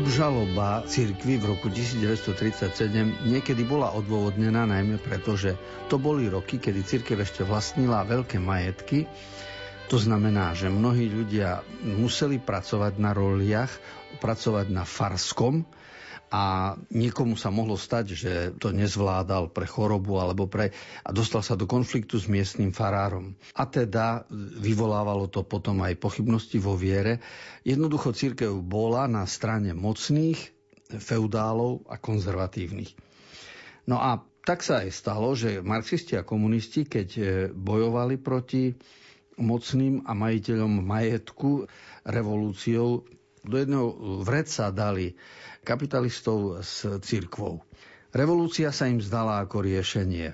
Obžaloba 0.04 0.84
cirkvy 0.84 1.40
v 1.40 1.56
roku 1.56 1.72
1937 1.72 3.24
niekedy 3.24 3.64
bola 3.64 3.88
odôvodnená 3.96 4.68
najmä 4.68 5.00
preto, 5.00 5.32
že 5.32 5.56
to 5.88 5.96
boli 5.96 6.28
roky, 6.28 6.60
kedy 6.60 6.84
cirkev 6.84 7.24
ešte 7.24 7.40
vlastnila 7.40 8.04
veľké 8.04 8.36
majetky. 8.36 9.08
To 9.88 9.96
znamená, 9.96 10.52
že 10.52 10.68
mnohí 10.68 11.08
ľudia 11.08 11.64
museli 11.88 12.36
pracovať 12.36 13.00
na 13.00 13.16
roliach, 13.16 13.72
pracovať 14.20 14.68
na 14.68 14.84
farskom, 14.84 15.64
a 16.34 16.74
niekomu 16.90 17.38
sa 17.38 17.54
mohlo 17.54 17.78
stať, 17.78 18.04
že 18.10 18.32
to 18.58 18.74
nezvládal 18.74 19.54
pre 19.54 19.70
chorobu 19.70 20.18
alebo 20.18 20.50
pre... 20.50 20.74
a 21.06 21.14
dostal 21.14 21.46
sa 21.46 21.54
do 21.54 21.70
konfliktu 21.70 22.18
s 22.18 22.26
miestnym 22.26 22.74
farárom. 22.74 23.38
A 23.54 23.70
teda 23.70 24.26
vyvolávalo 24.58 25.30
to 25.30 25.46
potom 25.46 25.86
aj 25.86 25.94
pochybnosti 25.94 26.58
vo 26.58 26.74
viere. 26.74 27.22
Jednoducho 27.62 28.10
církev 28.10 28.50
bola 28.66 29.06
na 29.06 29.30
strane 29.30 29.78
mocných, 29.78 30.50
feudálov 30.98 31.86
a 31.86 32.02
konzervatívnych. 32.02 32.98
No 33.86 34.02
a 34.02 34.18
tak 34.42 34.66
sa 34.66 34.82
aj 34.82 34.90
stalo, 34.90 35.38
že 35.38 35.62
marxisti 35.62 36.18
a 36.18 36.26
komunisti, 36.26 36.84
keď 36.84 37.08
e, 37.16 37.22
bojovali 37.48 38.18
proti 38.20 38.74
mocným 39.38 40.02
a 40.04 40.12
majiteľom 40.12 40.82
majetku 40.84 41.64
revolúciou, 42.04 43.06
do 43.44 43.56
jedného 43.56 43.86
vreca 44.20 44.68
dali 44.68 45.12
kapitalistov 45.62 46.60
s 46.60 46.84
cirkvou. 47.00 47.60
Revolúcia 48.10 48.70
sa 48.70 48.86
im 48.86 49.00
zdala 49.00 49.42
ako 49.42 49.64
riešenie. 49.64 50.32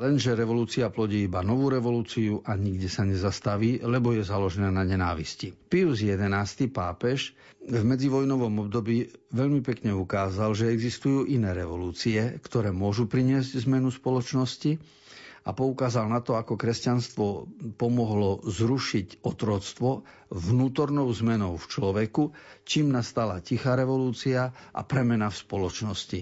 Lenže 0.00 0.32
revolúcia 0.32 0.88
plodí 0.88 1.28
iba 1.28 1.44
novú 1.44 1.68
revolúciu 1.68 2.40
a 2.48 2.56
nikde 2.56 2.88
sa 2.88 3.04
nezastaví, 3.04 3.84
lebo 3.84 4.16
je 4.16 4.24
založená 4.24 4.72
na 4.72 4.80
nenávisti. 4.80 5.52
Pius 5.52 6.00
XI. 6.00 6.16
pápež 6.72 7.36
v 7.60 7.84
medzivojnovom 7.84 8.64
období 8.64 9.04
veľmi 9.28 9.60
pekne 9.60 9.92
ukázal, 9.92 10.56
že 10.56 10.72
existujú 10.72 11.28
iné 11.28 11.52
revolúcie, 11.52 12.16
ktoré 12.40 12.72
môžu 12.72 13.04
priniesť 13.04 13.60
zmenu 13.68 13.92
spoločnosti 13.92 14.80
a 15.40 15.50
poukázal 15.56 16.04
na 16.06 16.20
to, 16.20 16.36
ako 16.36 16.60
kresťanstvo 16.60 17.48
pomohlo 17.80 18.44
zrušiť 18.44 19.24
otroctvo 19.24 20.04
vnútornou 20.28 21.08
zmenou 21.10 21.56
v 21.56 21.64
človeku, 21.64 22.22
čím 22.68 22.92
nastala 22.92 23.40
tichá 23.40 23.72
revolúcia 23.72 24.52
a 24.52 24.80
premena 24.84 25.32
v 25.32 25.40
spoločnosti. 25.40 26.20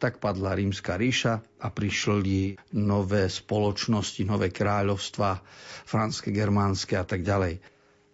Tak 0.00 0.22
padla 0.22 0.56
rímska 0.56 0.96
ríša 0.96 1.32
a 1.60 1.68
prišli 1.68 2.56
nové 2.78 3.26
spoločnosti, 3.28 4.22
nové 4.24 4.48
kráľovstva, 4.48 5.42
franské, 5.84 6.30
germánske 6.30 6.94
a 6.96 7.04
tak 7.04 7.20
ďalej. 7.20 7.60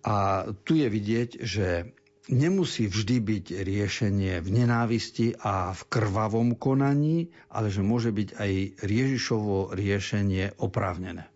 A 0.03 0.47
tu 0.65 0.75
je 0.75 0.89
vidieť, 0.89 1.31
že 1.43 1.95
nemusí 2.29 2.87
vždy 2.87 3.17
byť 3.21 3.45
riešenie 3.63 4.41
v 4.41 4.49
nenávisti 4.51 5.39
a 5.39 5.71
v 5.71 5.83
krvavom 5.87 6.55
konaní, 6.55 7.27
ale 7.49 7.71
že 7.71 7.81
môže 7.81 8.11
byť 8.11 8.29
aj 8.35 8.53
Ježišovo 8.83 9.73
riešenie 9.73 10.59
oprávnené. 10.59 11.36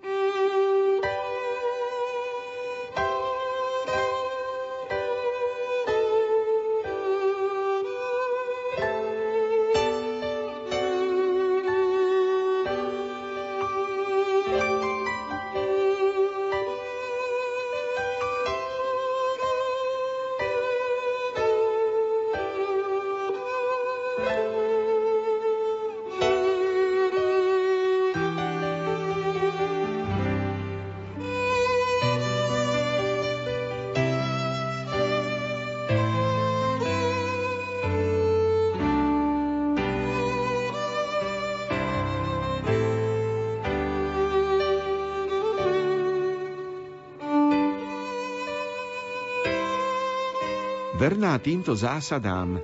Verná 51.00 51.40
týmto 51.40 51.72
zásadám, 51.72 52.60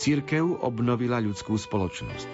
cirkev 0.00 0.56
obnovila 0.64 1.20
ľudskú 1.20 1.60
spoločnosť. 1.60 2.32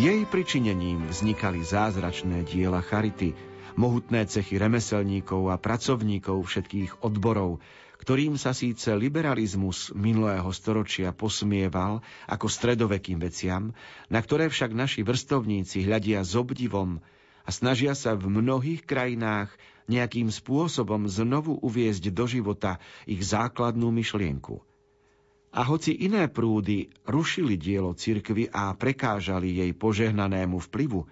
Jej 0.00 0.24
pričinením 0.24 1.04
vznikali 1.04 1.60
zázračné 1.60 2.48
diela 2.48 2.80
charity, 2.80 3.36
mohutné 3.76 4.24
cechy 4.24 4.56
remeselníkov 4.56 5.52
a 5.52 5.60
pracovníkov 5.60 6.48
všetkých 6.48 7.04
odborov, 7.04 7.60
ktorým 8.00 8.40
sa 8.40 8.56
síce 8.56 8.88
liberalizmus 8.96 9.92
minulého 9.92 10.48
storočia 10.48 11.12
posmieval 11.12 12.00
ako 12.24 12.48
stredovekým 12.48 13.20
veciam, 13.20 13.76
na 14.08 14.24
ktoré 14.24 14.48
však 14.48 14.72
naši 14.72 15.04
vrstovníci 15.04 15.84
hľadia 15.84 16.24
s 16.24 16.32
obdivom 16.32 17.04
a 17.44 17.50
snažia 17.52 17.92
sa 17.92 18.16
v 18.16 18.32
mnohých 18.32 18.88
krajinách 18.88 19.52
nejakým 19.92 20.32
spôsobom 20.32 21.04
znovu 21.04 21.60
uviezť 21.60 22.08
do 22.16 22.24
života 22.24 22.80
ich 23.04 23.20
základnú 23.20 23.92
myšlienku– 23.92 24.64
a 25.50 25.60
hoci 25.66 26.06
iné 26.06 26.30
prúdy 26.30 26.86
rušili 27.06 27.58
dielo 27.58 27.94
cirkvy 27.94 28.50
a 28.50 28.70
prekážali 28.74 29.58
jej 29.58 29.72
požehnanému 29.74 30.62
vplyvu, 30.70 31.06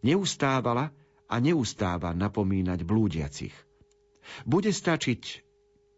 neustávala 0.00 0.88
a 1.28 1.36
neustáva 1.36 2.16
napomínať 2.16 2.80
blúdiacich. 2.88 3.52
Bude 4.48 4.72
stačiť 4.72 5.48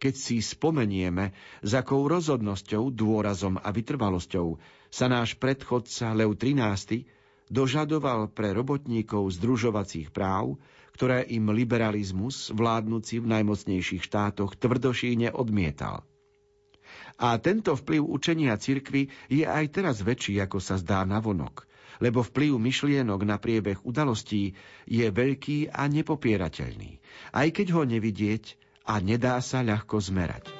keď 0.00 0.14
si 0.16 0.40
spomenieme, 0.40 1.36
s 1.60 1.76
akou 1.76 2.08
rozhodnosťou, 2.08 2.88
dôrazom 2.88 3.60
a 3.60 3.68
vytrvalosťou 3.68 4.56
sa 4.88 5.06
náš 5.12 5.36
predchodca 5.36 6.16
Leu 6.16 6.32
XIII 6.32 7.04
dožadoval 7.52 8.32
pre 8.32 8.56
robotníkov 8.56 9.36
združovacích 9.36 10.08
práv, 10.08 10.56
ktoré 10.96 11.28
im 11.28 11.52
liberalizmus, 11.52 12.48
vládnuci 12.48 13.20
v 13.20 13.28
najmocnejších 13.28 14.00
štátoch, 14.00 14.56
tvrdošíne 14.56 15.36
odmietal. 15.36 16.08
A 17.20 17.36
tento 17.36 17.76
vplyv 17.76 18.00
učenia 18.00 18.56
cirkvy 18.56 19.12
je 19.28 19.44
aj 19.44 19.64
teraz 19.76 20.00
väčší, 20.00 20.40
ako 20.40 20.56
sa 20.56 20.80
zdá 20.80 21.04
na 21.04 21.20
vonok, 21.20 21.68
lebo 22.00 22.24
vplyv 22.24 22.56
myšlienok 22.56 23.20
na 23.28 23.36
priebeh 23.36 23.84
udalostí 23.84 24.56
je 24.88 25.04
veľký 25.04 25.68
a 25.68 25.84
nepopierateľný, 25.84 26.96
aj 27.36 27.48
keď 27.52 27.66
ho 27.76 27.82
nevidieť 27.84 28.56
a 28.88 29.04
nedá 29.04 29.36
sa 29.44 29.60
ľahko 29.60 30.00
zmerať. 30.00 30.59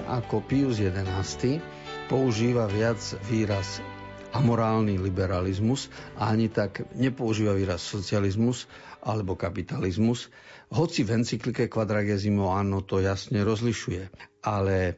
Zaujímavé, 0.00 0.24
ako 0.24 0.36
Pius 0.44 0.76
XI 0.80 1.60
používa 2.08 2.66
viac 2.66 2.98
výraz 3.28 3.80
amorálny 4.32 4.96
liberalizmus 4.98 5.90
a 6.16 6.30
ani 6.30 6.48
tak 6.48 6.86
nepoužíva 6.94 7.52
výraz 7.52 7.82
socializmus 7.82 8.70
alebo 9.02 9.34
kapitalizmus, 9.34 10.30
hoci 10.70 11.02
v 11.02 11.18
encyklike 11.22 11.66
Quadragesimo 11.66 12.54
Anno 12.54 12.80
to 12.86 13.02
jasne 13.02 13.42
rozlišuje. 13.42 14.06
Ale 14.46 14.94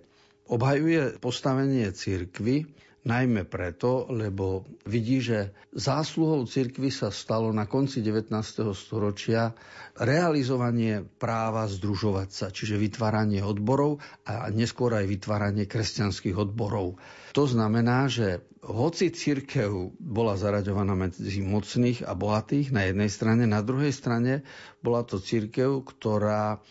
obhajuje 0.52 1.16
postavenie 1.16 1.88
cirkvy 1.96 2.68
najmä 3.02 3.50
preto, 3.50 4.06
lebo 4.10 4.62
vidí, 4.86 5.18
že 5.18 5.50
zásluhou 5.74 6.46
cirkvy 6.46 6.94
sa 6.94 7.10
stalo 7.10 7.50
na 7.50 7.66
konci 7.66 7.98
19. 7.98 8.30
storočia 8.74 9.50
realizovanie 9.98 11.02
práva 11.02 11.66
združovať 11.66 12.28
sa, 12.30 12.46
čiže 12.54 12.78
vytváranie 12.78 13.42
odborov 13.42 13.98
a 14.22 14.46
neskôr 14.54 14.94
aj 14.94 15.10
vytváranie 15.10 15.66
kresťanských 15.66 16.38
odborov. 16.38 16.94
To 17.34 17.44
znamená, 17.44 18.06
že 18.06 18.46
hoci 18.62 19.10
církev 19.10 19.98
bola 19.98 20.38
zaraďovaná 20.38 20.94
medzi 20.94 21.42
mocných 21.42 22.06
a 22.06 22.14
bohatých 22.14 22.70
na 22.70 22.86
jednej 22.86 23.10
strane, 23.10 23.42
na 23.50 23.58
druhej 23.58 23.90
strane 23.90 24.46
bola 24.78 25.02
to 25.02 25.18
církev, 25.18 25.82
ktorá 25.82 26.62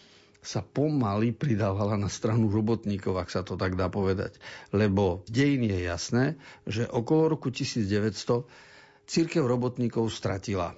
sa 0.41 0.65
pomaly 0.65 1.37
pridávala 1.37 1.93
na 2.01 2.09
stranu 2.09 2.49
robotníkov, 2.49 3.13
ak 3.21 3.29
sa 3.29 3.41
to 3.45 3.53
tak 3.53 3.77
dá 3.77 3.93
povedať. 3.93 4.41
Lebo 4.73 5.21
v 5.25 5.29
dejin 5.29 5.63
je 5.69 5.79
jasné, 5.85 6.25
že 6.65 6.89
okolo 6.89 7.37
roku 7.37 7.53
1900 7.53 8.49
církev 9.05 9.45
robotníkov 9.45 10.09
stratila. 10.09 10.73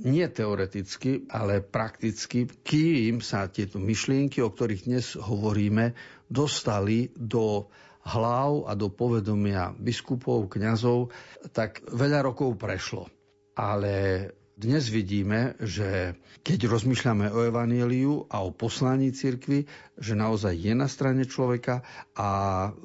Nie 0.00 0.32
teoreticky, 0.32 1.28
ale 1.28 1.60
prakticky, 1.60 2.48
kým 2.48 3.20
sa 3.20 3.44
tieto 3.52 3.76
myšlienky, 3.76 4.40
o 4.40 4.48
ktorých 4.48 4.88
dnes 4.88 5.12
hovoríme, 5.20 5.92
dostali 6.32 7.12
do 7.12 7.68
hlav 8.08 8.64
a 8.64 8.72
do 8.72 8.88
povedomia 8.88 9.76
biskupov, 9.76 10.48
kňazov, 10.48 11.12
tak 11.52 11.84
veľa 11.92 12.24
rokov 12.24 12.56
prešlo. 12.56 13.12
Ale 13.52 14.26
dnes 14.62 14.86
vidíme, 14.86 15.58
že 15.58 16.14
keď 16.46 16.70
rozmýšľame 16.70 17.34
o 17.34 17.50
evaníliu 17.50 18.30
a 18.30 18.46
o 18.46 18.54
poslaní 18.54 19.10
cirkvy, 19.10 19.66
že 19.98 20.14
naozaj 20.14 20.54
je 20.54 20.72
na 20.78 20.86
strane 20.86 21.26
človeka 21.26 21.82
a 22.14 22.30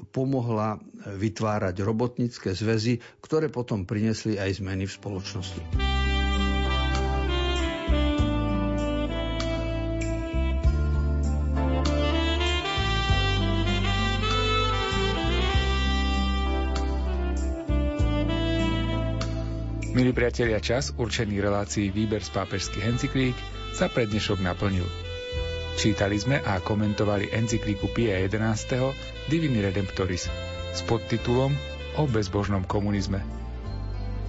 pomohla 0.09 0.81
vytvárať 1.05 1.75
robotnícke 1.85 2.57
zväzy, 2.57 2.97
ktoré 3.21 3.53
potom 3.53 3.85
priniesli 3.85 4.41
aj 4.41 4.57
zmeny 4.57 4.89
v 4.89 4.97
spoločnosti. 4.97 5.61
Milí 19.97 20.13
priatelia, 20.13 20.61
čas 20.61 20.93
určený 20.93 21.41
relácií 21.41 21.89
Výber 21.89 22.21
z 22.21 22.29
pápežských 22.29 22.85
encyklík 22.85 23.33
sa 23.73 23.89
pre 23.89 24.05
dnešok 24.05 24.45
naplnil. 24.45 24.85
Čítali 25.73 26.21
sme 26.21 26.37
a 26.37 26.61
komentovali 26.61 27.33
encyklíku 27.33 27.89
Pia 27.97 28.21
11. 28.21 28.93
Divini 29.25 29.57
Redemptoris 29.57 30.29
s 30.69 30.79
podtitulom 30.85 31.49
O 31.97 32.05
bezbožnom 32.05 32.61
komunizme. 32.69 33.25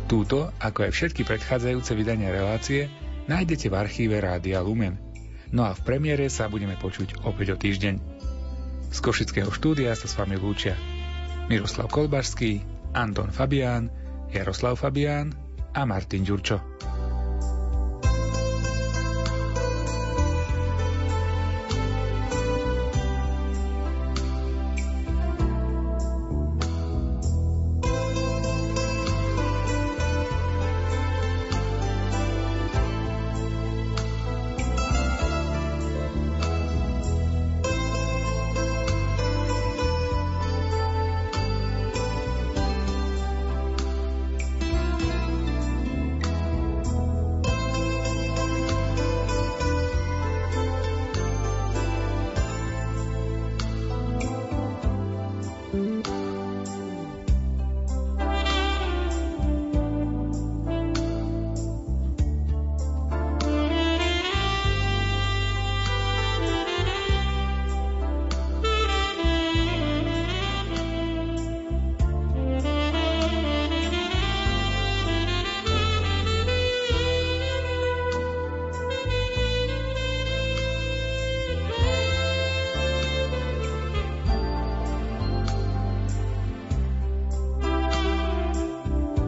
Túto, 0.09 0.49
ako 0.57 0.89
aj 0.89 0.93
všetky 0.97 1.29
predchádzajúce 1.29 1.93
vydania 1.93 2.33
relácie, 2.33 2.89
nájdete 3.29 3.69
v 3.69 3.77
archíve 3.77 4.17
Rádia 4.25 4.65
Lumen. 4.65 4.97
No 5.53 5.69
a 5.69 5.77
v 5.77 5.85
premiére 5.85 6.33
sa 6.33 6.49
budeme 6.49 6.81
počuť 6.81 7.29
opäť 7.29 7.53
o 7.53 7.61
týždeň. 7.61 7.95
Z 8.89 8.99
Košického 9.05 9.53
štúdia 9.53 9.93
sa 9.93 10.09
s 10.09 10.17
vami 10.17 10.41
lúčia 10.41 10.81
Miroslav 11.53 11.93
Kolbašský, 11.93 12.65
Anton 12.97 13.29
Fabián, 13.29 13.93
Jaroslav 14.33 14.81
Fabián 14.81 15.48
a 15.79 15.85
Martin 15.85 16.25
Ďurčo. 16.25 16.78